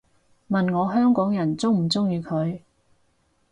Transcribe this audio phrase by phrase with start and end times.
[0.49, 2.61] 問我香港人鍾唔鍾意佢